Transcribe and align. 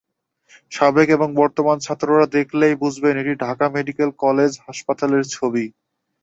সাবেক 0.71 1.07
এবং 1.09 1.29
বর্তমান 1.35 1.77
ছাত্ররা 1.79 2.25
দেখলেই 2.37 2.75
বুঝবেন, 2.81 3.15
এটি 3.17 3.33
ঢাকা 3.43 3.65
মেডিকেল 3.75 4.09
কলেজ 4.23 4.51
হাসপাতালের 4.65 5.23
ছবি। 5.33 5.65